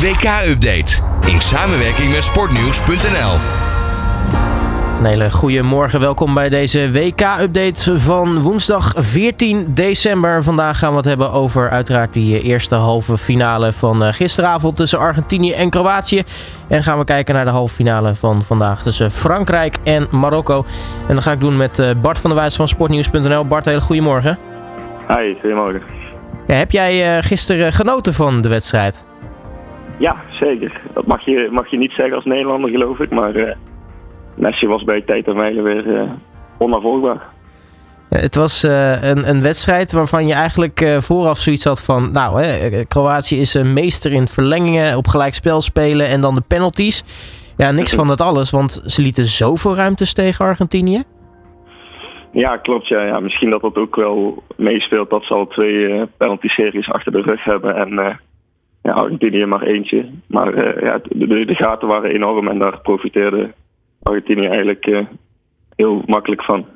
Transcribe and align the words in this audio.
WK-update 0.00 1.02
in 1.26 1.40
samenwerking 1.40 2.10
met 2.12 2.22
sportnieuws.nl. 2.22 3.38
Een 4.98 5.04
hele 5.04 5.30
goede 5.30 5.62
morgen. 5.62 6.00
Welkom 6.00 6.34
bij 6.34 6.48
deze 6.48 6.92
WK-update 6.92 7.98
van 7.98 8.42
woensdag 8.42 8.92
14 8.96 9.74
december. 9.74 10.42
Vandaag 10.42 10.78
gaan 10.78 10.90
we 10.90 10.96
het 10.96 11.04
hebben 11.04 11.32
over 11.32 11.70
uiteraard 11.70 12.12
die 12.12 12.42
eerste 12.42 12.74
halve 12.74 13.18
finale 13.18 13.72
van 13.72 14.04
eh, 14.04 14.12
gisteravond 14.12 14.76
tussen 14.76 14.98
Argentinië 14.98 15.52
en 15.52 15.70
Kroatië. 15.70 16.22
En 16.68 16.82
gaan 16.82 16.98
we 16.98 17.04
kijken 17.04 17.34
naar 17.34 17.44
de 17.44 17.50
halve 17.50 17.74
finale 17.74 18.14
van 18.14 18.42
vandaag 18.42 18.82
tussen 18.82 19.10
Frankrijk 19.10 19.76
en 19.84 20.06
Marokko. 20.10 20.64
En 21.08 21.14
dat 21.14 21.24
ga 21.24 21.32
ik 21.32 21.40
doen 21.40 21.56
met 21.56 21.78
eh, 21.78 21.90
Bart 22.02 22.18
van 22.18 22.30
der 22.30 22.38
Wijs 22.38 22.56
van 22.56 22.68
sportnieuws.nl. 22.68 23.46
Bart, 23.46 23.64
hele 23.64 23.80
goede 23.80 24.02
morgen. 24.02 24.38
Hi, 25.08 25.34
goedemorgen. 25.40 25.82
Ja, 26.46 26.54
heb 26.54 26.70
jij 26.70 27.16
uh, 27.16 27.22
gisteren 27.22 27.72
genoten 27.72 28.14
van 28.14 28.40
de 28.40 28.48
wedstrijd? 28.48 29.08
Ja, 30.00 30.16
zeker. 30.30 30.80
Dat 30.94 31.06
mag 31.06 31.24
je, 31.24 31.48
mag 31.50 31.70
je 31.70 31.78
niet 31.78 31.92
zeggen 31.92 32.14
als 32.14 32.24
Nederlander, 32.24 32.70
geloof 32.70 32.98
ik. 32.98 33.10
Maar 33.10 33.36
uh, 33.36 33.52
Messi 34.34 34.66
was 34.66 34.84
bij 34.84 35.00
tijd 35.00 35.26
en 35.26 35.36
mijlen 35.36 35.64
weer 35.64 35.86
uh, 35.86 36.10
onafvolgbaar. 36.58 37.28
Het 38.08 38.34
was 38.34 38.64
uh, 38.64 39.02
een, 39.02 39.28
een, 39.28 39.40
wedstrijd 39.40 39.92
waarvan 39.92 40.26
je 40.26 40.34
eigenlijk 40.34 40.96
vooraf 40.98 41.38
zoiets 41.38 41.64
had 41.64 41.82
van... 41.82 42.12
Nou, 42.12 42.42
hè, 42.42 42.84
Kroatië 42.84 43.40
is 43.40 43.54
een 43.54 43.72
meester 43.72 44.12
in 44.12 44.28
verlengingen, 44.28 44.96
op 44.96 45.06
gelijk 45.06 45.34
spel 45.34 45.60
spelen 45.60 46.06
en 46.06 46.20
dan 46.20 46.34
de 46.34 46.42
penalties. 46.48 47.04
Ja, 47.56 47.70
niks 47.70 47.94
van 47.94 48.06
dat 48.06 48.20
alles, 48.20 48.50
want 48.50 48.82
ze 48.84 49.02
lieten 49.02 49.26
zoveel 49.26 49.74
ruimtes 49.74 50.12
tegen 50.12 50.44
Argentinië. 50.44 51.02
Ja, 52.32 52.56
klopt. 52.56 52.88
Ja. 52.88 53.02
ja. 53.02 53.20
Misschien 53.20 53.50
dat 53.50 53.60
dat 53.60 53.76
ook 53.76 53.96
wel 53.96 54.42
meespeelt 54.56 55.10
dat 55.10 55.24
ze 55.24 55.34
al 55.34 55.46
twee 55.46 56.06
penalty-series 56.16 56.90
achter 56.90 57.12
de 57.12 57.20
rug 57.20 57.44
hebben. 57.44 57.76
En 57.76 58.18
ja, 58.82 58.92
Argentinië 58.92 59.46
maar 59.46 59.62
eentje. 59.62 60.08
Maar 60.26 60.54
uh, 60.54 60.82
ja, 60.82 61.00
de, 61.08 61.44
de, 61.44 61.54
gaten 61.54 61.88
waren 61.88 62.10
enorm 62.10 62.48
en 62.48 62.58
daar 62.58 62.80
profiteerde 62.80 63.50
Argentinië 64.02 64.46
eigenlijk 64.46 64.86
uh, 64.86 65.00
heel 65.76 66.02
makkelijk 66.06 66.44
van. 66.44 66.66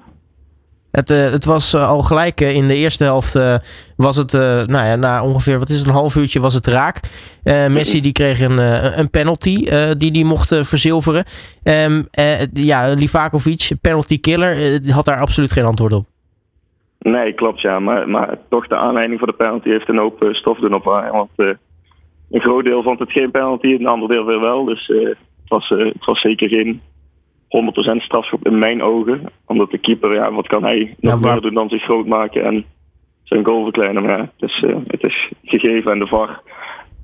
Het, 0.91 1.11
uh, 1.11 1.31
het 1.31 1.45
was 1.45 1.75
al 1.75 2.03
gelijk 2.03 2.41
in 2.41 2.69
de 2.69 2.75
eerste 2.75 3.05
helft 3.05 3.63
was 3.97 4.17
het, 4.17 4.33
nou 4.67 4.87
ja, 4.87 4.97
na 4.97 5.25
ongeveer, 5.25 5.59
wat 5.59 5.69
is 5.69 5.79
het, 5.79 5.87
een 5.87 5.95
half 5.95 6.17
uurtje 6.17 6.41
was 6.41 6.55
het 6.55 6.67
raak. 6.67 7.01
Messi 7.69 8.01
die 8.01 8.13
kreeg 8.13 8.41
een, 8.41 8.59
een 8.99 9.11
penalty 9.11 9.69
die 9.99 10.11
die 10.11 10.25
mocht 10.25 10.57
verzilveren. 10.61 11.25
Um, 11.65 12.09
ja, 12.53 12.93
Livakovic, 12.93 13.71
penalty 13.81 14.21
killer, 14.21 14.81
had 14.93 15.05
daar 15.05 15.21
absoluut 15.21 15.53
geen 15.53 15.65
antwoord 15.65 15.93
op. 15.93 16.05
Nee, 16.99 17.33
klopt 17.33 17.61
ja. 17.61 17.81
Maar, 17.81 18.09
maar 18.09 18.39
toch 18.49 18.67
de 18.67 18.77
aanleiding 18.77 19.19
voor 19.19 19.29
de 19.29 19.37
penalty 19.37 19.69
heeft 19.69 19.89
een 19.89 19.99
hoop 19.99 20.29
stof 20.33 20.59
doen 20.59 20.75
opwaaien. 20.75 21.13
Want 21.13 21.31
een 22.31 22.41
groot 22.41 22.65
deel 22.65 22.83
vond 22.83 22.99
het 22.99 23.13
geen 23.13 23.31
penalty, 23.31 23.67
een 23.67 23.87
ander 23.87 24.09
deel 24.09 24.25
weer 24.25 24.41
wel. 24.41 24.65
Dus 24.65 24.89
uh, 24.89 25.09
het, 25.09 25.17
was, 25.49 25.71
uh, 25.71 25.85
het 25.85 26.05
was 26.05 26.21
zeker 26.21 26.49
geen 26.49 26.81
100% 28.01 28.03
strafschop 28.03 28.47
in 28.47 28.59
mijn 28.59 28.83
ogen. 28.83 29.23
Omdat 29.47 29.71
de 29.71 29.79
keeper, 29.79 30.15
ja, 30.15 30.33
wat 30.33 30.47
kan 30.47 30.63
hij 30.63 30.95
nog 31.01 31.23
ja, 31.23 31.33
meer 31.33 31.41
doen 31.41 31.55
dan 31.55 31.69
zich 31.69 31.83
groot 31.83 32.07
maken 32.07 32.45
en 32.45 32.65
zijn 33.23 33.45
goal 33.45 33.63
verkleinen. 33.63 34.03
Maar 34.03 34.19
ja, 34.19 34.31
het, 34.39 34.51
is, 34.51 34.63
uh, 34.63 34.77
het 34.87 35.03
is 35.03 35.33
gegeven 35.45 35.93
en 35.93 35.99
de 35.99 36.07
VAR 36.07 36.41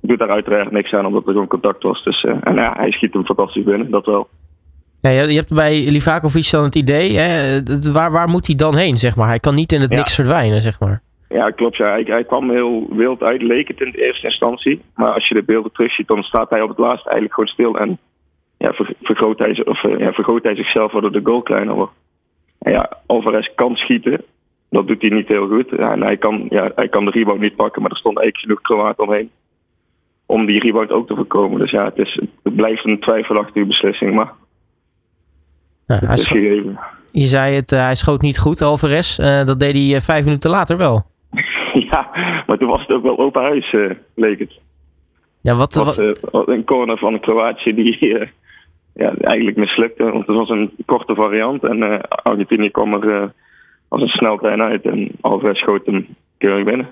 doet 0.02 0.18
daar 0.18 0.30
uiteraard 0.30 0.70
niks 0.70 0.92
aan 0.92 1.06
omdat 1.06 1.26
er 1.26 1.32
gewoon 1.32 1.46
contact 1.46 1.82
was. 1.82 2.04
Dus, 2.04 2.24
en 2.24 2.54
ja, 2.54 2.74
hij 2.76 2.90
schiet 2.90 3.12
hem 3.12 3.24
fantastisch 3.24 3.64
binnen, 3.64 3.90
dat 3.90 4.06
wel. 4.06 4.28
Ja, 5.00 5.10
je 5.10 5.36
hebt 5.36 5.54
bij 5.54 5.90
Livakovic 5.90 6.50
dan 6.50 6.64
het 6.64 6.74
idee, 6.74 7.16
hè, 7.16 7.62
waar, 7.92 8.12
waar 8.12 8.28
moet 8.28 8.46
hij 8.46 8.56
dan 8.56 8.76
heen, 8.76 8.98
zeg 8.98 9.16
maar? 9.16 9.28
Hij 9.28 9.38
kan 9.38 9.54
niet 9.54 9.72
in 9.72 9.80
het 9.80 9.90
ja. 9.90 9.96
niks 9.96 10.14
verdwijnen, 10.14 10.62
zeg 10.62 10.80
maar. 10.80 11.02
Ja, 11.32 11.50
klopt. 11.50 11.76
Ja. 11.76 11.90
Hij, 11.90 12.02
hij, 12.06 12.24
kwam 12.24 12.50
heel 12.50 12.86
wild 12.90 13.22
uit, 13.22 13.42
leek 13.42 13.68
het 13.68 13.80
in 13.80 13.90
de 13.90 14.06
eerste 14.06 14.26
instantie. 14.26 14.82
Maar 14.94 15.12
als 15.12 15.28
je 15.28 15.34
de 15.34 15.42
beelden 15.42 15.72
terugziet, 15.72 16.06
dan 16.06 16.22
staat 16.22 16.50
hij 16.50 16.62
op 16.62 16.68
het 16.68 16.78
laatst 16.78 17.06
eigenlijk 17.06 17.34
gewoon 17.34 17.48
stil. 17.48 17.78
En 17.78 17.98
ja, 18.58 18.72
vergroot, 19.02 19.38
hij, 19.38 19.64
of, 19.64 19.82
ja, 19.98 20.12
vergroot 20.12 20.42
hij 20.42 20.54
zichzelf 20.54 20.92
waardoor 20.92 21.12
de 21.12 21.20
goal 21.24 21.42
kleiner 21.42 21.74
wordt. 21.74 21.92
En 22.58 22.72
ja, 22.72 22.98
Alvarez 23.06 23.48
kan 23.54 23.76
schieten. 23.76 24.24
Dat 24.70 24.86
doet 24.86 25.00
hij 25.00 25.10
niet 25.10 25.28
heel 25.28 25.48
goed. 25.48 25.70
Ja, 25.70 25.92
en 25.92 26.02
hij 26.02 26.16
kan, 26.16 26.46
ja, 26.48 26.72
hij 26.74 26.88
kan 26.88 27.04
de 27.04 27.10
rebound 27.10 27.40
niet 27.40 27.56
pakken, 27.56 27.82
maar 27.82 27.90
er 27.90 27.96
stond 27.96 28.18
eigenlijk 28.18 28.46
genoeg 28.46 28.78
Kroaat 28.78 28.98
omheen. 28.98 29.30
Om 30.26 30.46
die 30.46 30.60
rebound 30.60 30.90
ook 30.90 31.06
te 31.06 31.14
voorkomen. 31.14 31.58
Dus 31.58 31.70
ja, 31.70 31.84
het, 31.84 31.98
is, 31.98 32.20
het 32.42 32.56
blijft 32.56 32.84
een 32.84 33.00
twijfelachtige 33.00 33.66
beslissing. 33.66 34.14
Maar 34.14 34.32
ja, 35.86 35.98
hij 35.98 36.14
is 36.14 36.28
gegeven. 36.28 36.78
Je 37.12 37.26
zei 37.26 37.54
het, 37.54 37.72
uh, 37.72 37.80
hij 37.80 37.94
schoot 37.94 38.20
niet 38.20 38.38
goed, 38.38 38.62
Alvarez. 38.62 39.18
Uh, 39.18 39.44
dat 39.44 39.60
deed 39.60 39.76
hij 39.76 40.00
vijf 40.00 40.24
minuten 40.24 40.50
later 40.50 40.76
wel. 40.76 41.09
Ja, 42.00 42.42
maar 42.46 42.58
toen 42.58 42.68
was 42.68 42.80
het 42.80 42.90
ook 42.90 43.02
wel 43.02 43.18
open 43.18 43.42
huis, 43.42 43.72
uh, 43.72 43.90
leek 44.14 44.38
het. 44.38 44.58
Ja, 45.40 45.54
wat, 45.54 45.74
was, 45.74 45.98
uh, 45.98 46.12
een 46.30 46.64
corner 46.64 46.98
van 46.98 47.20
Kroatië 47.20 47.74
die 47.74 47.98
uh, 48.00 48.26
ja, 48.94 49.14
eigenlijk 49.20 49.56
mislukte. 49.56 50.02
Want 50.02 50.26
het 50.26 50.36
was 50.36 50.48
een 50.48 50.70
korte 50.86 51.14
variant 51.14 51.64
en 51.64 52.08
Argentinië 52.08 52.70
kwam 52.70 52.92
er 52.94 53.32
als 53.88 54.02
een 54.02 54.08
sneltrein 54.08 54.62
uit 54.62 54.82
en 54.82 55.08
Alvarez 55.20 55.60
schoot 55.60 55.86
hem 55.86 56.06
keurig 56.38 56.64
binnen. 56.64 56.88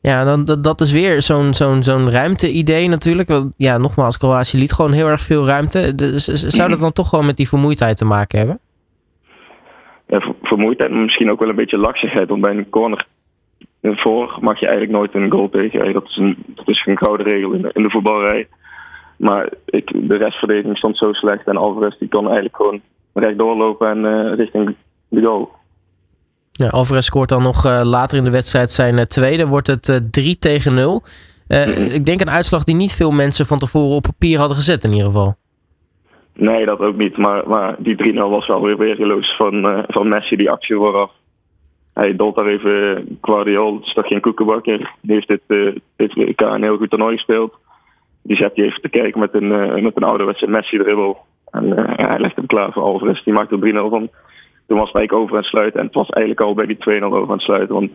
Ja, 0.00 0.24
dan, 0.24 0.44
dat 0.60 0.80
is 0.80 0.92
weer 0.92 1.22
zo'n 1.22 1.54
zo'n 1.54 1.82
zo'n 1.82 2.10
ruimte-idee 2.10 2.88
natuurlijk. 2.88 3.28
Ja, 3.56 3.78
nogmaals, 3.78 4.18
Kroatië 4.18 4.58
liet 4.58 4.72
gewoon 4.72 4.92
heel 4.92 5.08
erg 5.08 5.20
veel 5.20 5.46
ruimte. 5.46 5.94
Dus, 5.94 6.24
zou 6.24 6.70
dat 6.70 6.80
dan 6.80 6.92
toch 6.92 7.08
gewoon 7.08 7.26
met 7.26 7.36
die 7.36 7.48
vermoeidheid 7.48 7.96
te 7.96 8.04
maken 8.04 8.38
hebben? 8.38 8.58
Ja, 10.06 10.34
vermoeidheid, 10.42 10.90
maar 10.90 11.02
misschien 11.02 11.30
ook 11.30 11.38
wel 11.38 11.48
een 11.48 11.54
beetje 11.54 11.78
laksigheid. 11.78 12.28
Want 12.28 12.40
bij 12.40 12.56
een 12.56 12.70
corner 12.70 13.06
voor 13.82 14.38
mag 14.40 14.60
je 14.60 14.66
eigenlijk 14.66 14.98
nooit 14.98 15.14
een 15.14 15.30
goal 15.30 15.48
tegen. 15.48 15.92
Dat 15.92 16.04
is 16.04 16.16
een, 16.16 16.36
dat 16.46 16.68
is 16.68 16.86
een 16.86 16.98
gouden 16.98 17.26
regel 17.26 17.52
in 17.52 17.62
de, 17.62 17.70
in 17.72 17.82
de 17.82 17.90
voetbalrij. 17.90 18.48
Maar 19.16 19.52
ik, 19.64 20.08
de 20.08 20.16
restverdediging 20.16 20.76
stond 20.76 20.96
zo 20.96 21.12
slecht 21.12 21.46
en 21.46 21.56
Alvarez 21.56 21.98
die 21.98 22.08
kon 22.08 22.24
eigenlijk 22.24 22.56
gewoon 22.56 22.80
rechtdoor 23.12 23.56
lopen 23.56 23.90
en 23.90 24.04
uh, 24.04 24.34
richting 24.34 24.74
de 25.08 25.22
goal. 25.22 25.50
Ja, 26.52 26.68
Alvarez 26.68 27.06
scoort 27.06 27.28
dan 27.28 27.42
nog 27.42 27.66
uh, 27.66 27.80
later 27.84 28.18
in 28.18 28.24
de 28.24 28.30
wedstrijd 28.30 28.70
zijn 28.70 28.94
uh, 28.94 29.00
tweede. 29.00 29.46
Wordt 29.46 29.66
het 29.66 30.08
3 30.10 30.38
tegen 30.38 30.74
0. 30.74 31.02
Ik 31.92 32.06
denk 32.06 32.20
een 32.20 32.30
uitslag 32.30 32.64
die 32.64 32.74
niet 32.74 32.92
veel 32.92 33.10
mensen 33.10 33.46
van 33.46 33.58
tevoren 33.58 33.96
op 33.96 34.02
papier 34.02 34.38
hadden 34.38 34.56
gezet 34.56 34.84
in 34.84 34.90
ieder 34.90 35.06
geval. 35.06 35.34
Nee, 36.34 36.64
dat 36.64 36.78
ook 36.78 36.96
niet. 36.96 37.16
Maar, 37.16 37.48
maar 37.48 37.74
die 37.78 38.14
3-0 38.14 38.16
was 38.16 38.46
wel 38.46 38.62
weer 38.62 38.78
weergeloos 38.78 39.36
van, 39.36 39.84
van 39.88 40.08
Messi, 40.08 40.36
die 40.36 40.50
actie 40.50 40.76
vooraf 40.76 41.10
hij 42.02 42.16
dolt 42.16 42.34
daar 42.34 42.46
even 42.46 43.18
Guardiol, 43.20 43.74
het 43.74 43.86
is 43.86 43.92
toch 43.92 44.06
geen 44.06 44.20
koekenbakker. 44.20 44.94
Die 45.00 45.14
heeft 45.14 45.28
dit, 45.28 45.40
uh, 45.46 45.74
dit 45.96 46.14
WK 46.14 46.40
een 46.40 46.62
heel 46.62 46.76
goed 46.76 46.90
toernooi 46.90 47.16
gespeeld. 47.16 47.54
Die 48.22 48.36
zet 48.36 48.52
hij 48.54 48.64
even 48.64 48.80
te 48.80 48.88
kijken 48.88 49.20
met 49.20 49.34
een, 49.34 49.50
uh, 49.50 49.82
met 49.82 49.96
een 49.96 50.02
ouderwetse 50.02 50.46
Messi-dribbel. 50.46 51.18
En 51.50 51.66
ja, 51.66 52.06
hij 52.08 52.18
legt 52.18 52.36
hem 52.36 52.46
klaar 52.46 52.72
voor 52.72 52.82
Alvarez. 52.82 53.22
Die 53.24 53.32
maakt 53.32 53.50
er 53.50 53.58
3-0 53.58 53.88
van. 53.88 54.08
Toen 54.66 54.78
was 54.78 54.92
het 54.92 55.12
over 55.12 55.30
aan 55.30 55.36
het 55.36 55.50
sluiten. 55.50 55.80
En 55.80 55.86
het 55.86 55.94
was 55.94 56.08
eigenlijk 56.08 56.46
al 56.46 56.54
bij 56.54 56.66
die 56.66 57.00
2-0 57.00 57.02
over 57.02 57.22
aan 57.22 57.30
het 57.30 57.40
sluiten. 57.40 57.74
Want 57.74 57.90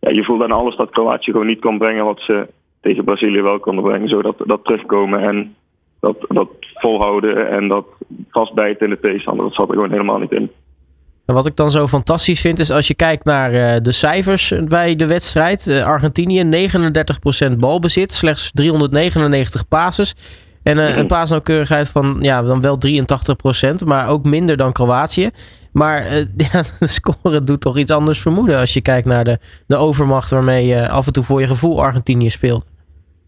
ja, 0.00 0.10
je 0.10 0.24
voelde 0.24 0.44
aan 0.44 0.52
alles 0.52 0.76
dat 0.76 0.90
Kroatië 0.90 1.30
gewoon 1.30 1.46
niet 1.46 1.60
kon 1.60 1.78
brengen 1.78 2.04
wat 2.04 2.20
ze 2.20 2.46
tegen 2.80 3.04
Brazilië 3.04 3.42
wel 3.42 3.58
konden 3.58 3.84
brengen. 3.84 4.08
Zo 4.08 4.22
dat, 4.22 4.36
dat 4.44 4.64
terugkomen 4.64 5.20
en 5.20 5.54
dat, 6.00 6.16
dat 6.28 6.48
volhouden 6.74 7.48
en 7.50 7.68
dat 7.68 7.86
vastbijten 8.30 8.86
in 8.86 8.92
de 8.92 9.00
tegenstander. 9.00 9.44
Dat 9.44 9.54
zat 9.54 9.68
er 9.68 9.74
gewoon 9.74 9.90
helemaal 9.90 10.18
niet 10.18 10.32
in. 10.32 10.50
En 11.26 11.34
wat 11.34 11.46
ik 11.46 11.56
dan 11.56 11.70
zo 11.70 11.86
fantastisch 11.86 12.40
vind 12.40 12.58
is 12.58 12.70
als 12.70 12.86
je 12.86 12.94
kijkt 12.94 13.24
naar 13.24 13.52
uh, 13.52 13.76
de 13.82 13.92
cijfers 13.92 14.54
bij 14.68 14.96
de 14.96 15.06
wedstrijd. 15.06 15.66
Uh, 15.66 15.84
Argentinië 15.84 16.68
39% 17.52 17.58
balbezit, 17.58 18.12
slechts 18.12 18.50
399 18.54 19.68
passes. 19.68 20.14
En 20.62 20.76
uh, 20.76 20.96
een 20.96 21.06
paasnauwkeurigheid 21.06 21.90
van 21.90 22.18
ja, 22.20 22.42
dan 22.42 22.60
wel 22.60 22.78
83%, 23.82 23.86
maar 23.86 24.08
ook 24.08 24.24
minder 24.24 24.56
dan 24.56 24.72
Kroatië. 24.72 25.30
Maar 25.72 26.02
ja, 26.52 26.62
de 26.78 26.86
score 26.86 27.44
doet 27.44 27.60
toch 27.60 27.76
iets 27.76 27.90
anders 27.90 28.20
vermoeden 28.20 28.58
als 28.58 28.74
je 28.74 28.82
kijkt 28.82 29.06
naar 29.06 29.24
de, 29.24 29.38
de 29.66 29.76
overmacht 29.76 30.30
waarmee 30.30 30.66
je 30.66 30.88
af 30.88 31.06
en 31.06 31.12
toe 31.12 31.24
voor 31.24 31.40
je 31.40 31.46
gevoel 31.46 31.82
Argentinië 31.82 32.30
speelt. 32.30 32.66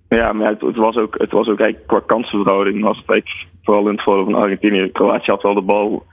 Ja, 0.09 0.32
maar 0.32 0.48
het, 0.48 0.60
het, 0.60 0.76
was 0.76 0.97
ook, 0.97 1.15
het 1.19 1.30
was 1.30 1.48
ook 1.48 1.60
eigenlijk 1.60 1.88
qua 1.88 2.00
kansenverhouding 2.06 2.83
was 2.83 3.03
vooral 3.62 3.86
in 3.86 3.92
het 3.92 4.03
voordeel 4.03 4.24
van 4.24 4.34
Argentinië. 4.34 4.91
Kroatië 4.92 5.30
had 5.30 5.42
wel 5.42 5.54
de 5.54 5.62
bal 5.62 6.06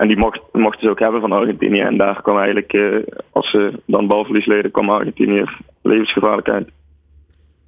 en 0.00 0.08
die 0.08 0.18
mocht, 0.18 0.40
mochten 0.52 0.80
ze 0.80 0.90
ook 0.90 0.98
hebben 0.98 1.20
van 1.20 1.32
Argentinië. 1.32 1.80
En 1.80 1.96
daar 1.96 2.22
kwam 2.22 2.36
eigenlijk, 2.36 2.72
uh, 2.72 2.96
als 3.32 3.50
ze 3.50 3.72
dan 3.86 4.06
balverlies 4.06 4.46
leden, 4.46 4.70
kwam 4.70 4.90
Argentinië 4.90 5.44
levensgevaarlijk 5.82 6.48
uit. 6.48 6.68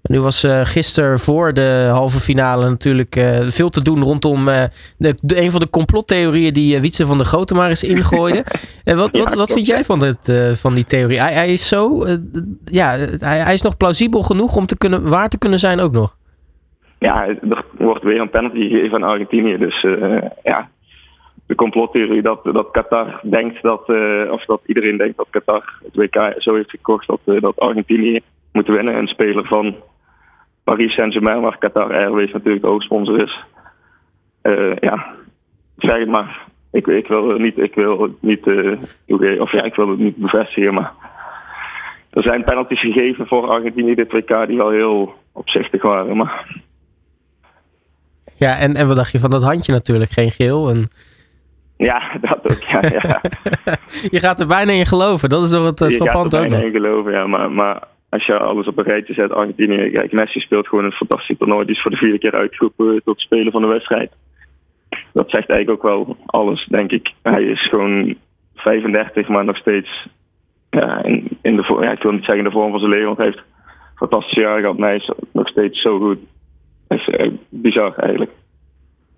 Nu 0.02 0.20
was 0.20 0.44
uh, 0.44 0.60
gisteren 0.64 1.18
voor 1.18 1.52
de 1.52 1.88
halve 1.90 2.20
finale 2.20 2.68
natuurlijk 2.68 3.16
uh, 3.16 3.24
veel 3.40 3.68
te 3.68 3.82
doen 3.82 4.02
rondom 4.02 4.44
de, 4.44 5.14
de, 5.20 5.42
een 5.42 5.50
van 5.50 5.60
de 5.60 5.70
complottheorieën 5.70 6.52
die 6.52 6.80
Wietse 6.80 7.06
van 7.06 7.16
der 7.16 7.26
Grote 7.26 7.54
maar 7.54 7.68
eens 7.68 7.84
ingooide. 7.84 8.44
En 8.84 8.96
wat, 8.96 9.16
wat, 9.16 9.34
wat 9.34 9.52
vind 9.52 9.66
jij 9.66 9.84
van, 9.84 10.04
het, 10.04 10.58
van 10.60 10.74
die 10.74 10.84
theorie? 10.84 11.20
Hij, 11.20 11.32
hij 11.32 11.52
is 11.52 11.68
zo, 11.68 12.06
ja, 12.64 12.88
hij, 13.18 13.38
hij, 13.38 13.54
is 13.54 13.62
nog 13.62 13.76
plausibel 13.76 14.22
genoeg 14.22 14.56
om 14.56 14.66
te 14.66 14.78
kunnen, 14.78 15.08
waar 15.08 15.28
te 15.28 15.38
kunnen 15.38 15.58
zijn 15.58 15.80
ook 15.80 15.92
nog. 15.92 16.16
Ja, 16.98 17.26
er 17.26 17.64
wordt 17.78 18.02
weer 18.02 18.20
een 18.20 18.30
penalty 18.30 18.68
gegeven 18.68 19.02
aan 19.02 19.10
Argentinië. 19.10 19.58
Dus 19.58 19.86
ja, 20.42 20.68
de 21.52 21.58
complottheorie 21.58 22.22
dat, 22.22 22.44
dat 22.44 22.70
Qatar 22.70 23.20
denkt 23.22 23.62
dat, 23.62 23.88
uh, 23.88 24.30
of 24.30 24.44
dat 24.44 24.60
iedereen 24.66 24.96
denkt 24.96 25.16
dat 25.16 25.26
Qatar 25.30 25.64
het 25.84 25.94
WK 25.94 26.34
zo 26.38 26.54
heeft 26.54 26.70
gekocht 26.70 27.06
dat, 27.06 27.20
uh, 27.24 27.40
dat 27.40 27.58
Argentinië 27.58 28.20
moet 28.52 28.66
winnen. 28.66 28.96
Een 28.96 29.06
speler 29.06 29.44
van 29.46 29.76
Paris 30.64 30.94
Saint-Germain, 30.94 31.40
waar 31.40 31.58
Qatar 31.58 31.92
Airways 31.92 32.32
natuurlijk 32.32 32.64
de 32.64 32.70
hoofdsponsor 32.70 33.22
is. 33.22 33.44
Uh, 34.42 34.76
ja, 34.80 35.14
zeg 35.76 35.98
het 35.98 36.08
maar. 36.08 36.46
Ik, 36.70 36.86
ik 36.86 37.06
wil 37.06 37.28
het 37.28 37.38
niet, 37.38 37.58
ik 37.58 37.74
wil 37.74 38.16
niet, 38.20 38.46
of 39.38 39.52
ja, 39.52 39.62
ik 39.62 39.74
wil 39.74 39.88
het 39.88 39.98
niet 39.98 40.16
bevestigen, 40.16 40.74
maar 40.74 40.92
er 42.10 42.22
zijn 42.22 42.44
penalties 42.44 42.80
gegeven 42.80 43.26
voor 43.26 43.48
Argentinië 43.48 43.94
dit 43.94 44.12
WK 44.12 44.46
die 44.46 44.56
wel 44.56 44.70
heel 44.70 45.14
opzichtig 45.32 45.82
waren. 45.82 46.16
Maar... 46.16 46.60
Ja, 48.36 48.58
en, 48.58 48.74
en 48.74 48.86
wat 48.86 48.96
dacht 48.96 49.12
je 49.12 49.18
van 49.18 49.30
dat 49.30 49.42
handje 49.42 49.72
natuurlijk? 49.72 50.10
Geen 50.10 50.30
geel 50.30 50.70
en... 50.70 50.88
Ja, 51.82 52.18
dat 52.20 52.40
ook. 52.42 52.62
Ja, 52.62 52.80
ja. 52.82 53.20
je 54.16 54.18
gaat 54.20 54.40
er 54.40 54.46
bijna 54.46 54.72
in 54.72 54.86
geloven. 54.86 55.28
Dat 55.28 55.42
is 55.42 55.50
toch 55.50 55.64
het 55.64 55.80
uh, 55.80 55.88
frappant 55.88 56.24
ook. 56.24 56.30
Je 56.32 56.36
gaat 56.36 56.42
er 56.42 56.48
bijna 56.48 56.64
in 56.64 56.72
geloven, 56.72 57.12
ja. 57.12 57.26
Maar, 57.26 57.50
maar 57.50 57.82
als 58.08 58.26
je 58.26 58.38
alles 58.38 58.66
op 58.66 58.78
een 58.78 58.84
rijtje 58.84 59.14
zet, 59.14 59.32
Argentinië, 59.32 59.90
kijk, 59.90 60.12
Messi 60.12 60.40
speelt 60.40 60.68
gewoon 60.68 60.84
een 60.84 60.92
fantastisch 60.92 61.38
toernooi. 61.38 61.66
Die 61.66 61.74
is 61.74 61.82
voor 61.82 61.90
de 61.90 61.96
vierde 61.96 62.18
keer 62.18 62.34
uitgeroepen 62.34 63.02
tot 63.04 63.20
spelen 63.20 63.52
van 63.52 63.62
de 63.62 63.68
wedstrijd. 63.68 64.12
Dat 65.12 65.30
zegt 65.30 65.48
eigenlijk 65.48 65.84
ook 65.84 65.90
wel 65.90 66.16
alles, 66.26 66.66
denk 66.66 66.90
ik. 66.90 67.10
Hij 67.22 67.44
is 67.44 67.68
gewoon 67.68 68.14
35, 68.54 69.28
maar 69.28 69.44
nog 69.44 69.56
steeds 69.56 70.08
ja, 70.70 71.02
in, 71.04 71.28
in 71.42 71.56
de, 71.56 71.78
ja, 71.80 71.92
ik 71.92 72.02
wil 72.02 72.12
niet 72.12 72.24
zeggen 72.24 72.44
in 72.44 72.50
de 72.50 72.56
vorm 72.58 72.70
van 72.70 72.80
zijn 72.80 72.90
leven, 72.90 73.06
want 73.06 73.18
hij 73.18 73.26
heeft 73.26 73.42
fantastische 73.94 74.40
jaren 74.40 74.60
gehad. 74.60 74.78
Maar 74.78 74.88
hij 74.88 74.98
is 74.98 75.10
nog 75.32 75.48
steeds 75.48 75.80
zo 75.80 75.98
goed. 75.98 76.18
Dat 76.88 76.98
is 76.98 77.08
uh, 77.08 77.32
bizar 77.48 77.96
eigenlijk. 77.96 78.30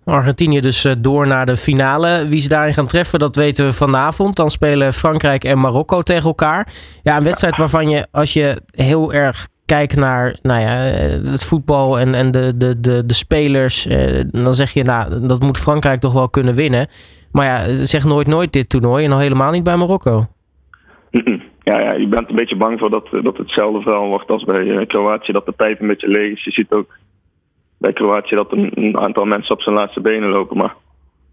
Argentinië 0.04 0.60
dus 0.60 0.84
eh, 0.84 0.92
door 0.98 1.26
naar 1.26 1.46
de 1.46 1.56
finale. 1.56 2.28
Wie 2.28 2.38
ze 2.38 2.48
daarin 2.48 2.74
gaan 2.74 2.86
treffen, 2.86 3.18
dat 3.18 3.36
weten 3.36 3.64
we 3.64 3.72
vanavond. 3.72 4.36
Dan 4.36 4.50
spelen 4.50 4.92
Frankrijk 4.92 5.44
en 5.44 5.60
Marokko 5.60 6.02
tegen 6.02 6.28
elkaar. 6.28 6.72
Ja, 7.02 7.16
een 7.16 7.24
wedstrijd 7.24 7.56
waarvan 7.56 7.88
je, 7.88 8.06
als 8.10 8.32
je 8.32 8.60
heel 8.70 9.12
erg 9.12 9.48
kijkt 9.66 9.96
naar 9.96 10.36
nou 10.42 10.60
ja, 10.60 10.86
eh, 10.86 11.30
het 11.30 11.46
voetbal 11.46 11.98
en, 11.98 12.14
en 12.14 12.30
de, 12.30 12.56
de, 12.56 12.80
de, 12.80 13.06
de 13.06 13.14
spelers, 13.14 13.86
eh, 13.86 14.22
dan 14.30 14.54
zeg 14.54 14.72
je, 14.72 14.82
nou, 14.82 15.26
dat 15.26 15.40
moet 15.40 15.58
Frankrijk 15.58 16.00
toch 16.00 16.12
wel 16.12 16.28
kunnen 16.28 16.54
winnen. 16.54 16.86
Maar 17.32 17.46
ja, 17.46 17.84
zeg 17.84 18.04
nooit 18.04 18.26
nooit 18.26 18.52
dit 18.52 18.68
toernooi 18.68 19.04
en 19.04 19.12
al 19.12 19.18
helemaal 19.18 19.52
niet 19.52 19.64
bij 19.64 19.76
Marokko. 19.76 20.26
Ja, 21.64 21.80
ja, 21.80 21.92
je 21.92 22.08
bent 22.08 22.28
een 22.28 22.36
beetje 22.36 22.56
bang 22.56 22.78
voor 22.78 22.90
dat, 22.90 23.08
dat 23.22 23.36
hetzelfde 23.36 23.80
verhaal 23.80 24.08
wordt 24.08 24.30
als 24.30 24.44
bij 24.44 24.86
Kroatië, 24.86 25.32
dat 25.32 25.46
de 25.46 25.54
tijd 25.56 25.80
een 25.80 25.86
beetje 25.86 26.08
leeg 26.08 26.32
is. 26.32 26.44
Je 26.44 26.50
ziet 26.50 26.72
ook 26.72 26.90
bij 27.84 27.92
Kroatië 27.92 28.34
dat 28.34 28.52
een, 28.52 28.98
aantal 28.98 29.24
mensen 29.24 29.54
op 29.54 29.62
zijn 29.62 29.74
laatste 29.74 30.00
benen 30.00 30.28
lopen. 30.28 30.56
Maar 30.56 30.74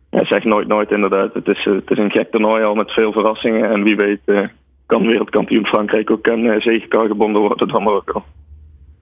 ja, 0.09 0.25
zeg 0.25 0.43
nooit 0.43 0.67
nooit 0.67 0.91
inderdaad. 0.91 1.33
Het 1.33 1.47
is, 1.47 1.63
het 1.63 1.91
is 1.91 1.97
een 1.97 2.11
gek 2.11 2.31
toernooi 2.31 2.63
al 2.63 2.75
met 2.75 2.91
veel 2.91 3.11
verrassingen. 3.11 3.71
En 3.71 3.83
wie 3.83 3.95
weet 3.95 4.19
uh, 4.25 4.47
kan 4.85 5.05
wereldkampioen 5.05 5.65
Frankrijk 5.65 6.11
ook 6.11 6.29
aan 6.29 6.45
uh, 6.45 6.61
zegenkar 6.61 7.07
gebonden 7.07 7.41
worden 7.41 7.67
dan 7.67 7.83
Marokko. 7.83 8.23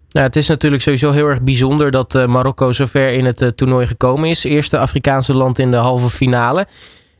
Ja, 0.08 0.22
het 0.22 0.36
is 0.36 0.48
natuurlijk 0.48 0.82
sowieso 0.82 1.12
heel 1.12 1.28
erg 1.28 1.42
bijzonder 1.42 1.92
dat 1.92 2.16
uh, 2.16 2.26
Marokko 2.26 2.72
zover 2.72 3.14
in 3.14 3.26
het 3.26 3.58
toernooi 3.58 3.88
gekomen 3.88 4.30
is. 4.30 4.44
Eerste 4.44 4.78
Afrikaanse 4.78 5.34
land 5.34 5.60
in 5.60 5.72
de 5.72 5.78
halve 5.78 6.10
finale. 6.10 6.66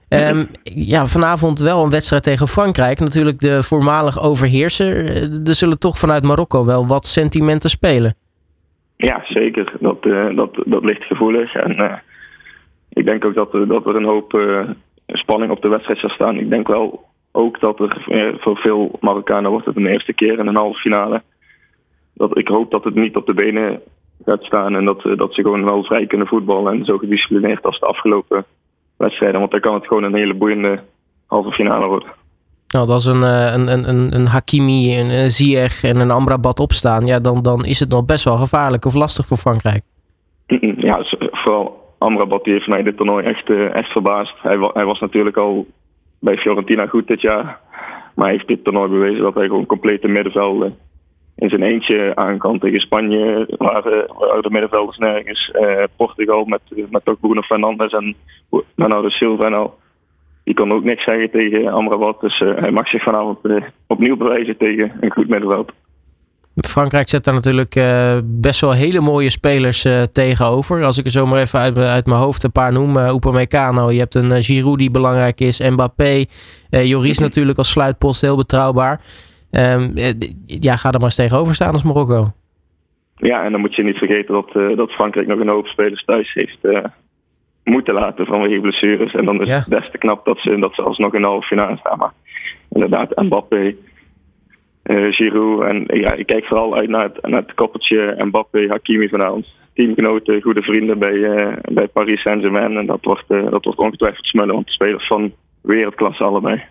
Um, 0.10 0.48
ja, 0.64 1.06
vanavond 1.08 1.60
wel 1.60 1.84
een 1.84 1.90
wedstrijd 1.90 2.24
tegen 2.24 2.48
Frankrijk. 2.48 3.00
Natuurlijk 3.00 3.40
de 3.40 3.64
voormalig 3.64 4.22
overheerser. 4.22 4.96
Er 5.48 5.56
zullen 5.56 5.80
toch 5.80 5.98
vanuit 5.98 6.24
Marokko 6.24 6.66
wel 6.66 6.88
wat 6.88 7.06
sentimenten 7.06 7.70
spelen. 7.70 8.16
Ja, 9.02 9.22
zeker. 9.24 9.74
Dat, 9.80 10.06
uh, 10.06 10.36
dat, 10.36 10.64
dat 10.66 10.84
ligt 10.84 11.04
gevoelig. 11.04 11.54
En 11.54 11.82
uh, 11.82 11.94
ik 12.90 13.06
denk 13.06 13.26
ook 13.26 13.34
dat, 13.34 13.52
dat 13.52 13.86
er 13.86 13.96
een 13.96 14.04
hoop 14.04 14.34
uh, 14.34 14.70
spanning 15.08 15.52
op 15.52 15.62
de 15.62 15.68
wedstrijd 15.68 16.00
zal 16.00 16.10
staan. 16.10 16.38
Ik 16.38 16.50
denk 16.50 16.68
wel 16.68 17.04
ook 17.32 17.60
dat 17.60 17.80
er 17.80 18.02
voor 18.40 18.58
veel 18.58 18.98
Marokkanen 19.00 19.52
wordt 19.52 19.66
het 19.66 19.76
een 19.76 19.86
eerste 19.86 20.14
keer 20.14 20.40
in 20.40 20.48
een 20.48 20.56
halve 20.56 20.80
finale. 20.80 21.22
Dat, 22.14 22.38
ik 22.38 22.48
hoop 22.48 22.72
dat 22.72 22.84
het 22.84 22.96
niet 22.96 23.16
op 23.16 23.26
de 23.26 23.34
benen 23.34 23.82
gaat 24.26 24.44
staan 24.44 24.76
en 24.76 24.86
dat, 24.86 25.02
dat 25.16 25.34
ze 25.34 25.42
gewoon 25.42 25.64
wel 25.64 25.84
vrij 25.84 26.06
kunnen 26.06 26.28
voetballen 26.28 26.74
en 26.74 26.86
zo 26.86 26.98
gedisciplineerd 26.98 27.66
als 27.66 27.80
de 27.80 27.86
afgelopen 27.86 28.46
wedstrijden. 28.98 29.40
Want 29.40 29.52
dan 29.52 29.60
kan 29.60 29.74
het 29.74 29.88
gewoon 29.88 30.04
een 30.04 30.16
hele 30.16 30.34
boeiende 30.34 30.80
halve 31.26 31.52
finale 31.52 31.88
worden. 31.88 32.19
Nou, 32.72 32.90
als 32.90 33.06
een, 33.06 33.22
een, 33.22 33.90
een, 33.90 34.16
een 34.16 34.28
Hakimi, 34.28 35.00
een 35.00 35.32
Ziyech 35.32 35.84
en 35.84 36.00
een 36.00 36.12
Amrabat 36.12 36.60
opstaan, 36.60 37.06
ja, 37.06 37.20
dan, 37.20 37.42
dan 37.42 37.66
is 37.66 37.80
het 37.80 37.90
nog 37.90 38.06
best 38.06 38.24
wel 38.24 38.38
gevaarlijk 38.38 38.86
of 38.86 38.94
lastig 38.94 39.26
voor 39.26 39.38
Frankrijk. 39.38 39.84
Ja, 40.88 41.04
vooral 41.32 41.96
Amrabat 41.98 42.44
die 42.44 42.54
heeft 42.54 42.68
mij 42.68 42.84
dit 42.84 42.98
toernooi 42.98 43.26
echt, 43.26 43.50
echt 43.74 43.92
verbaasd. 43.92 44.34
Hij, 44.42 44.58
hij 44.74 44.86
was 44.86 45.00
natuurlijk 45.00 45.38
al 45.38 45.68
bij 46.20 46.38
Fiorentina 46.38 46.86
goed 46.86 47.08
dit 47.08 47.22
jaar. 47.22 47.60
Maar 48.16 48.26
hij 48.28 48.36
heeft 48.36 48.48
dit 48.48 48.64
toernooi 48.64 48.90
bewezen 48.90 49.22
dat 49.22 49.34
hij 49.34 49.48
gewoon 49.48 49.66
complete 49.66 50.08
middenvelden 50.08 50.78
in 51.36 51.50
zijn 51.50 51.64
eentje 51.64 52.16
aan 52.16 52.38
kan. 52.38 52.60
Tegen 52.60 52.80
Spanje 52.80 53.56
waren, 53.58 54.14
waren 54.18 54.42
de 54.42 54.50
middenvelders 54.50 54.98
nergens. 54.98 55.52
Uh, 55.54 55.84
Portugal 55.96 56.46
met, 56.46 56.62
met 56.90 57.08
ook 57.08 57.20
Bruno 57.20 57.42
Fernandes 57.42 57.92
en 57.92 58.16
Bernardo 58.76 59.10
Silva 59.10 59.46
en 59.46 59.54
al 59.54 59.78
die 60.50 60.58
kon 60.58 60.72
ook 60.72 60.84
niks 60.84 61.04
zeggen 61.04 61.32
tegen 61.32 61.72
Amrabat. 61.72 62.22
Dus 62.22 62.40
uh, 62.40 62.58
hij 62.58 62.72
mag 62.72 62.88
zich 62.88 63.04
vanavond 63.04 63.38
uh, 63.44 63.64
opnieuw 63.88 64.18
bewijzen 64.18 64.58
tegen 64.58 64.92
een 65.00 65.12
goed 65.12 65.28
middenveld. 65.28 65.72
Frankrijk 66.56 67.10
zet 67.10 67.24
daar 67.24 67.34
natuurlijk 67.34 67.76
uh, 67.76 68.18
best 68.24 68.62
wel 68.62 68.72
hele 68.74 69.00
mooie 69.00 69.30
spelers 69.30 69.88
tegenover. 70.12 70.84
Als 70.84 70.98
ik 70.98 71.06
er 71.06 71.12
zomaar 71.12 71.40
even 71.40 71.60
uit, 71.60 71.78
uit 71.78 72.06
mijn 72.06 72.20
hoofd 72.20 72.44
een 72.44 72.52
paar 72.52 72.72
noem. 72.72 72.98
Uh, 72.98 73.14
Upamecano, 73.14 73.92
je 73.92 74.00
hebt 74.00 74.16
een 74.16 74.44
Giroud 74.44 74.78
die 74.78 74.92
belangrijk 74.92 75.40
is. 75.40 75.70
Mbappé, 75.70 76.26
Joris 76.70 77.20
natuurlijk 77.20 77.58
als 77.58 77.70
sluitpost 77.70 78.22
heel 78.22 78.36
betrouwbaar. 78.36 79.02
Um, 79.52 79.92
ja, 80.46 80.76
ga 80.76 80.88
er 80.88 80.94
maar 80.94 81.04
eens 81.04 81.16
tegenover 81.16 81.56
staan 81.56 81.74
als 81.74 81.84
Marokko. 81.84 82.32
Ja, 83.16 83.44
en 83.44 83.52
dan 83.52 83.62
moet 83.62 83.76
je 83.76 83.84
niet 83.84 83.98
vergeten 83.98 84.34
dat, 84.34 84.78
dat 84.78 84.92
Frankrijk 84.92 85.28
nog 85.28 85.40
een 85.40 85.48
hoop 85.48 85.68
spelers 85.68 86.06
thuis 86.06 86.34
heeft 86.34 86.58
moeten 87.70 87.94
laten 87.94 88.26
vanwege 88.26 88.60
blessures. 88.60 89.14
En 89.14 89.26
dan 89.26 89.42
is 89.42 89.54
het 89.54 89.68
best 89.68 89.92
te 89.92 89.98
knap 89.98 90.26
dat 90.26 90.38
ze, 90.40 90.60
dat 90.60 90.76
ze 90.76 90.82
alsnog 90.82 91.14
in 91.14 91.22
de 91.22 91.28
halve 91.28 91.48
finale 91.48 91.78
staan. 91.78 91.98
Maar 91.98 92.14
inderdaad, 92.70 93.16
Mbappé, 93.16 93.76
uh, 94.84 95.14
Giroud. 95.14 95.64
En 95.64 95.84
ja, 95.88 96.14
ik 96.14 96.26
kijk 96.26 96.46
vooral 96.46 96.76
uit 96.76 96.90
naar 96.90 97.04
het, 97.04 97.28
naar 97.28 97.42
het 97.42 97.54
koppeltje 97.54 98.16
Mbappé, 98.18 98.68
Hakimi 98.68 99.10
vanavond. 99.10 99.48
Teamgenoten, 99.74 100.42
goede 100.42 100.62
vrienden 100.62 101.00
bij, 101.00 101.14
uh, 101.14 101.54
bij 101.62 101.88
Paris 101.88 102.22
Saint-Germain. 102.22 102.78
En 102.78 102.86
dat 102.86 103.00
wordt, 103.02 103.26
uh, 103.28 103.52
dat 103.52 103.64
wordt 103.64 103.80
ongetwijfeld 103.80 104.26
smullen, 104.26 104.54
want 104.54 104.66
de 104.66 104.72
spelers 104.72 105.08
van 105.08 105.32
wereldklasse 105.62 106.24
allebei. 106.24 106.64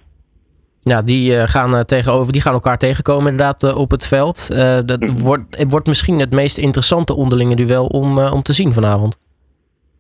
Ja, 0.81 1.03
die, 1.03 1.47
gaan, 1.47 1.85
tegenover, 1.85 2.33
die 2.33 2.41
gaan 2.41 2.53
elkaar 2.53 2.79
tegenkomen 2.79 3.31
inderdaad 3.31 3.75
op 3.75 3.91
het 3.91 4.09
veld. 4.09 4.49
dat 4.87 5.01
mhm. 5.01 5.23
wordt, 5.23 5.59
het 5.59 5.71
wordt 5.71 5.87
misschien 5.87 6.19
het 6.19 6.31
meest 6.31 6.59
interessante 6.59 7.15
onderlinge 7.15 7.55
duel 7.55 7.87
om, 7.87 8.19
om 8.19 8.43
te 8.43 8.53
zien 8.53 8.73
vanavond. 8.73 9.28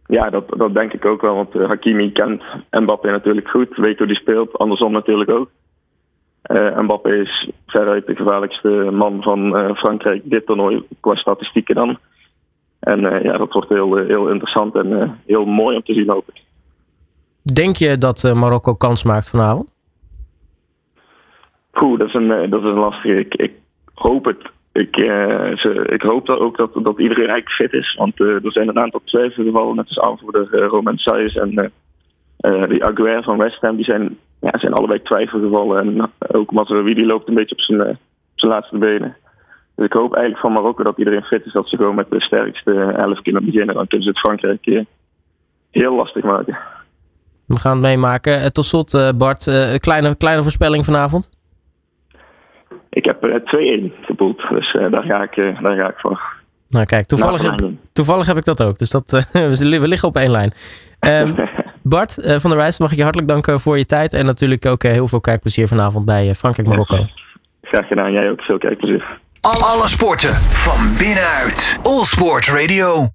Ja, 0.08 0.30
dat, 0.30 0.44
dat 0.48 0.74
denk 0.74 0.92
ik 0.92 1.04
ook 1.04 1.20
wel. 1.20 1.34
Want 1.34 1.54
uh, 1.54 1.68
Hakimi 1.68 2.12
kent 2.12 2.42
Mbappé 2.70 3.10
natuurlijk 3.10 3.48
goed. 3.48 3.76
Weet 3.76 3.98
hoe 3.98 4.06
die 4.06 4.16
speelt. 4.16 4.58
Andersom 4.58 4.92
natuurlijk 4.92 5.30
ook. 5.30 5.50
Uh, 6.46 6.78
Mbappé 6.78 7.14
is 7.14 7.50
veruit 7.66 8.06
de 8.06 8.16
gevaarlijkste 8.16 8.68
man 8.92 9.22
van 9.22 9.56
uh, 9.56 9.74
Frankrijk. 9.74 10.22
Dit 10.24 10.46
toernooi 10.46 10.82
qua 11.00 11.14
statistieken 11.14 11.74
dan. 11.74 11.98
En 12.80 13.00
ja, 13.00 13.36
dat 13.36 13.52
wordt 13.52 13.68
heel, 13.68 13.96
heel 13.96 14.28
interessant 14.28 14.74
en 14.74 15.18
heel 15.26 15.44
mooi 15.44 15.76
om 15.76 15.82
te 15.82 15.94
zien 15.94 16.10
hoop 16.10 16.28
ik. 16.28 16.42
Denk 17.54 17.76
je 17.76 17.98
dat 17.98 18.32
Marokko 18.34 18.74
kans 18.74 19.04
maakt 19.04 19.30
vanavond? 19.30 19.70
Goed, 21.70 21.98
dat 21.98 22.08
is 22.08 22.14
een, 22.14 22.50
dat 22.50 22.60
is 22.60 22.68
een 22.68 22.78
lastige. 22.78 23.18
Ik, 23.18 23.34
ik 23.34 23.52
hoop 23.94 24.24
het 24.24 24.50
ik, 24.78 24.94
ze, 25.58 25.86
ik 25.88 26.02
hoop 26.02 26.26
dat 26.26 26.38
ook 26.38 26.56
dat, 26.56 26.70
dat 26.74 26.98
iedereen 26.98 27.28
eigenlijk 27.28 27.50
fit 27.50 27.72
is. 27.72 27.94
Want 27.94 28.20
uh, 28.20 28.44
er 28.44 28.52
zijn 28.52 28.68
een 28.68 28.78
aantal 28.78 29.00
twijfelgevallen, 29.04 29.76
net 29.76 29.88
als 29.88 30.00
aanvoerder 30.00 30.48
uh, 30.52 30.66
Roman 30.66 30.96
Sayes 30.98 31.34
en 31.34 31.72
die 32.68 32.84
Aguirre 32.84 33.22
van 33.22 33.38
West 33.38 33.60
Ham. 33.60 33.76
Die 33.76 33.84
zijn, 33.84 34.18
ja, 34.40 34.58
zijn 34.58 34.72
allebei 34.72 35.02
twijfelgevallen. 35.02 35.78
En 35.78 36.10
ook 36.36 36.52
Mazraoui 36.52 37.06
loopt 37.06 37.28
een 37.28 37.34
beetje 37.34 37.54
op 37.54 37.60
zijn, 37.60 37.80
op 37.80 37.96
zijn 38.34 38.52
laatste 38.52 38.78
benen. 38.78 39.16
Dus 39.76 39.86
ik 39.86 39.92
hoop 39.92 40.14
eigenlijk 40.14 40.42
van 40.42 40.52
Marokko 40.52 40.82
dat 40.82 40.98
iedereen 40.98 41.22
fit 41.22 41.46
is. 41.46 41.52
Dat 41.52 41.68
ze 41.68 41.76
gewoon 41.76 41.94
met 41.94 42.10
de 42.10 42.20
sterkste 42.20 42.72
elf 42.96 43.22
kunnen 43.22 43.44
beginnen. 43.44 43.74
Dan 43.74 43.86
kunnen 43.86 44.06
ze 44.06 44.12
het 44.12 44.20
Frankrijk 44.20 44.84
heel 45.70 45.94
lastig 45.94 46.22
maken. 46.24 46.58
We 47.46 47.56
gaan 47.56 47.72
het 47.72 47.80
meemaken. 47.80 48.52
Tot 48.52 48.64
slot, 48.64 49.12
Bart, 49.18 49.46
een 49.46 49.80
kleine, 49.80 50.16
kleine 50.16 50.42
voorspelling 50.42 50.84
vanavond. 50.84 51.37
Ik 52.98 53.04
heb 53.04 53.22
er 53.22 53.40
2-1 53.92 54.04
geboeld, 54.04 54.42
dus 54.50 54.74
uh, 54.74 54.90
daar, 54.90 55.02
ga 55.02 55.22
ik, 55.22 55.36
uh, 55.36 55.62
daar 55.62 55.76
ga 55.76 55.88
ik 55.88 55.98
voor. 55.98 56.20
Nou 56.68 56.86
kijk, 56.86 57.06
toevallig, 57.06 57.42
heb, 57.42 57.70
toevallig 57.92 58.26
heb 58.26 58.36
ik 58.36 58.44
dat 58.44 58.62
ook. 58.62 58.78
Dus 58.78 58.90
dat, 58.90 59.12
uh, 59.32 59.46
we 59.52 59.88
liggen 59.88 60.08
op 60.08 60.16
één 60.16 60.30
lijn. 60.30 60.52
Um, 61.00 61.34
Bart 61.82 62.14
van 62.40 62.50
der 62.50 62.58
Wijs, 62.58 62.78
mag 62.78 62.90
ik 62.90 62.96
je 62.96 63.02
hartelijk 63.02 63.30
danken 63.30 63.60
voor 63.60 63.78
je 63.78 63.86
tijd. 63.86 64.12
En 64.12 64.24
natuurlijk 64.24 64.66
ook 64.66 64.82
heel 64.82 65.08
veel 65.08 65.20
kijkplezier 65.20 65.68
vanavond 65.68 66.04
bij 66.04 66.34
Frankrijk-Marokko. 66.34 67.06
Graag 67.62 67.86
gedaan, 67.86 68.12
jij 68.12 68.30
ook 68.30 68.40
veel 68.40 68.58
kijkplezier. 68.58 69.18
Alle 69.40 69.88
sporten 69.88 70.34
van 70.34 70.96
binnenuit. 70.98 71.78
All 71.82 72.04
Sport 72.04 72.48
Radio. 72.48 73.06